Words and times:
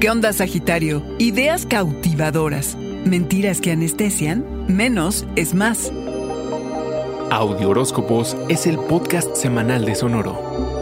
¿Qué 0.00 0.10
onda, 0.10 0.32
Sagitario? 0.32 1.02
Ideas 1.18 1.66
cautivadoras, 1.66 2.76
mentiras 3.04 3.60
que 3.60 3.72
anestesian, 3.72 4.44
menos 4.68 5.26
es 5.34 5.54
más. 5.54 5.90
Audio 7.32 7.70
Horóscopos 7.70 8.36
es 8.48 8.68
el 8.68 8.78
podcast 8.78 9.34
semanal 9.34 9.84
de 9.84 9.96
Sonoro. 9.96 10.77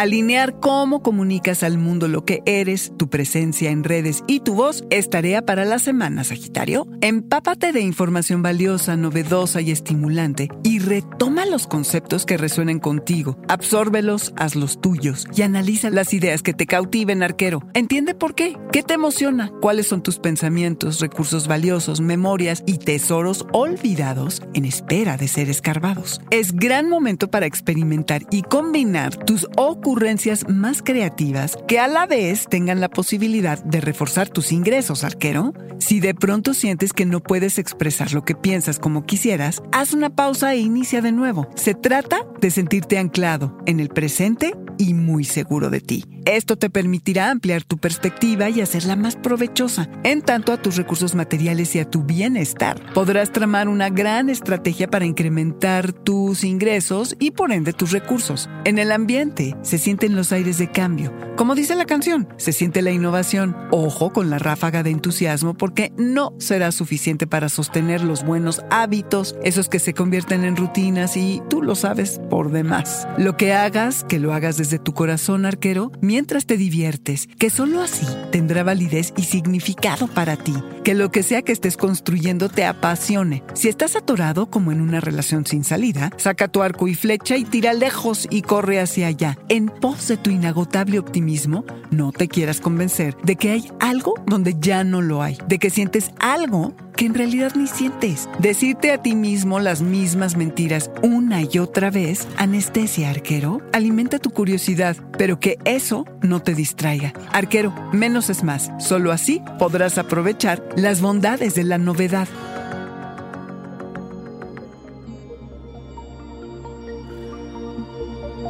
Alinear 0.00 0.58
cómo 0.60 1.02
comunicas 1.02 1.62
al 1.62 1.76
mundo 1.76 2.08
lo 2.08 2.24
que 2.24 2.42
eres, 2.46 2.90
tu 2.96 3.10
presencia 3.10 3.70
en 3.70 3.84
redes 3.84 4.24
y 4.26 4.40
tu 4.40 4.54
voz 4.54 4.82
es 4.88 5.10
tarea 5.10 5.44
para 5.44 5.66
la 5.66 5.78
semana, 5.78 6.24
Sagitario. 6.24 6.86
Empápate 7.02 7.70
de 7.72 7.82
información 7.82 8.40
valiosa, 8.40 8.96
novedosa 8.96 9.60
y 9.60 9.70
estimulante 9.70 10.48
y 10.62 10.78
retoma 10.78 11.44
los 11.44 11.66
conceptos 11.66 12.24
que 12.24 12.38
resuenen 12.38 12.78
contigo. 12.78 13.36
Absórbelos, 13.46 14.32
hazlos 14.36 14.80
tuyos 14.80 15.26
y 15.36 15.42
analiza 15.42 15.90
las 15.90 16.14
ideas 16.14 16.40
que 16.40 16.54
te 16.54 16.64
cautiven, 16.64 17.22
arquero. 17.22 17.62
Entiende 17.74 18.14
por 18.14 18.34
qué, 18.34 18.56
qué 18.72 18.82
te 18.82 18.94
emociona, 18.94 19.52
cuáles 19.60 19.88
son 19.88 20.02
tus 20.02 20.18
pensamientos, 20.18 21.00
recursos 21.00 21.46
valiosos, 21.46 22.00
memorias 22.00 22.62
y 22.64 22.78
tesoros 22.78 23.44
olvidados 23.52 24.40
en 24.54 24.64
espera 24.64 25.18
de 25.18 25.28
ser 25.28 25.50
escarbados. 25.50 26.22
Es 26.30 26.56
gran 26.56 26.88
momento 26.88 27.30
para 27.30 27.44
experimentar 27.44 28.22
y 28.30 28.40
combinar 28.40 29.14
tus 29.26 29.46
ocurrencias 29.58 29.89
ocurrencias 29.90 30.48
más 30.48 30.82
creativas 30.82 31.58
que 31.66 31.80
a 31.80 31.88
la 31.88 32.06
vez 32.06 32.46
tengan 32.48 32.80
la 32.80 32.88
posibilidad 32.88 33.60
de 33.64 33.80
reforzar 33.80 34.28
tus 34.28 34.52
ingresos, 34.52 35.02
arquero? 35.02 35.52
Si 35.78 35.98
de 35.98 36.14
pronto 36.14 36.54
sientes 36.54 36.92
que 36.92 37.06
no 37.06 37.18
puedes 37.20 37.58
expresar 37.58 38.12
lo 38.12 38.22
que 38.22 38.36
piensas 38.36 38.78
como 38.78 39.04
quisieras, 39.04 39.64
haz 39.72 39.92
una 39.92 40.08
pausa 40.08 40.54
e 40.54 40.58
inicia 40.58 41.02
de 41.02 41.10
nuevo. 41.10 41.48
Se 41.56 41.74
trata 41.74 42.24
de 42.40 42.52
sentirte 42.52 42.98
anclado 42.98 43.58
en 43.66 43.80
el 43.80 43.88
presente 43.88 44.54
y 44.80 44.94
muy 44.94 45.24
seguro 45.24 45.68
de 45.68 45.80
ti. 45.80 46.06
Esto 46.24 46.56
te 46.56 46.70
permitirá 46.70 47.30
ampliar 47.30 47.64
tu 47.64 47.76
perspectiva 47.76 48.48
y 48.48 48.62
hacerla 48.62 48.96
más 48.96 49.16
provechosa, 49.16 49.90
en 50.04 50.22
tanto 50.22 50.52
a 50.52 50.62
tus 50.62 50.76
recursos 50.76 51.14
materiales 51.14 51.74
y 51.76 51.80
a 51.80 51.84
tu 51.84 52.02
bienestar. 52.02 52.80
Podrás 52.94 53.30
tramar 53.30 53.68
una 53.68 53.90
gran 53.90 54.30
estrategia 54.30 54.88
para 54.88 55.04
incrementar 55.04 55.92
tus 55.92 56.44
ingresos 56.44 57.14
y 57.18 57.32
por 57.32 57.52
ende 57.52 57.74
tus 57.74 57.90
recursos. 57.90 58.48
En 58.64 58.78
el 58.78 58.90
ambiente 58.90 59.54
se 59.62 59.76
sienten 59.76 60.16
los 60.16 60.32
aires 60.32 60.56
de 60.56 60.70
cambio. 60.70 61.12
Como 61.36 61.54
dice 61.54 61.74
la 61.74 61.84
canción, 61.84 62.28
se 62.38 62.52
siente 62.52 62.80
la 62.80 62.90
innovación. 62.90 63.56
Ojo 63.70 64.12
con 64.12 64.30
la 64.30 64.38
ráfaga 64.38 64.82
de 64.82 64.90
entusiasmo 64.90 65.54
porque 65.54 65.92
no 65.96 66.34
será 66.38 66.72
suficiente 66.72 67.26
para 67.26 67.48
sostener 67.48 68.02
los 68.02 68.24
buenos 68.24 68.62
hábitos, 68.70 69.36
esos 69.42 69.68
que 69.68 69.78
se 69.78 69.94
convierten 69.94 70.44
en 70.44 70.56
rutinas 70.56 71.16
y 71.16 71.42
tú 71.50 71.62
lo 71.62 71.74
sabes 71.74 72.20
por 72.30 72.50
demás. 72.50 73.08
Lo 73.18 73.36
que 73.36 73.52
hagas, 73.52 74.04
que 74.04 74.18
lo 74.18 74.32
hagas 74.32 74.56
desde 74.56 74.69
de 74.70 74.78
tu 74.78 74.94
corazón 74.94 75.46
arquero 75.46 75.92
mientras 76.00 76.46
te 76.46 76.56
diviertes, 76.56 77.26
que 77.38 77.50
solo 77.50 77.82
así 77.82 78.06
tendrá 78.30 78.62
validez 78.62 79.12
y 79.16 79.22
significado 79.24 80.06
para 80.06 80.36
ti, 80.36 80.54
que 80.84 80.94
lo 80.94 81.10
que 81.10 81.22
sea 81.22 81.42
que 81.42 81.52
estés 81.52 81.76
construyendo 81.76 82.48
te 82.48 82.64
apasione. 82.64 83.42
Si 83.54 83.68
estás 83.68 83.96
atorado 83.96 84.50
como 84.50 84.72
en 84.72 84.80
una 84.80 85.00
relación 85.00 85.46
sin 85.46 85.64
salida, 85.64 86.10
saca 86.16 86.48
tu 86.48 86.62
arco 86.62 86.88
y 86.88 86.94
flecha 86.94 87.36
y 87.36 87.44
tira 87.44 87.72
lejos 87.72 88.26
y 88.30 88.42
corre 88.42 88.80
hacia 88.80 89.08
allá. 89.08 89.38
En 89.48 89.66
pos 89.66 90.08
de 90.08 90.16
tu 90.16 90.30
inagotable 90.30 90.98
optimismo, 90.98 91.64
no 91.90 92.12
te 92.12 92.28
quieras 92.28 92.60
convencer 92.60 93.16
de 93.22 93.36
que 93.36 93.50
hay 93.50 93.70
algo 93.80 94.14
donde 94.26 94.56
ya 94.58 94.84
no 94.84 95.02
lo 95.02 95.22
hay, 95.22 95.38
de 95.46 95.58
que 95.58 95.70
sientes 95.70 96.10
algo 96.18 96.74
que 97.00 97.06
en 97.06 97.14
realidad 97.14 97.52
ni 97.56 97.66
sientes. 97.66 98.28
Decirte 98.40 98.92
a 98.92 99.00
ti 99.00 99.14
mismo 99.14 99.58
las 99.58 99.80
mismas 99.80 100.36
mentiras 100.36 100.90
una 101.02 101.40
y 101.40 101.58
otra 101.58 101.90
vez, 101.90 102.28
anestesia 102.36 103.08
arquero, 103.08 103.62
alimenta 103.72 104.18
tu 104.18 104.28
curiosidad, 104.28 104.98
pero 105.16 105.40
que 105.40 105.56
eso 105.64 106.04
no 106.20 106.42
te 106.42 106.54
distraiga. 106.54 107.14
Arquero, 107.32 107.72
menos 107.94 108.28
es 108.28 108.44
más. 108.44 108.70
Solo 108.78 109.12
así 109.12 109.40
podrás 109.58 109.96
aprovechar 109.96 110.62
las 110.76 111.00
bondades 111.00 111.54
de 111.54 111.64
la 111.64 111.78
novedad. 111.78 112.28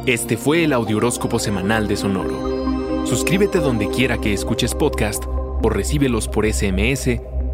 Este 0.05 0.35
fue 0.35 0.65
el 0.65 0.73
Audioróscopo 0.73 1.39
Semanal 1.39 1.87
de 1.87 1.95
Sonoro. 1.95 3.05
Suscríbete 3.05 3.59
donde 3.59 3.87
quiera 3.87 4.17
que 4.17 4.33
escuches 4.33 4.75
podcast 4.75 5.23
o 5.25 5.69
recíbelos 5.69 6.27
por 6.27 6.45
SMS 6.45 7.21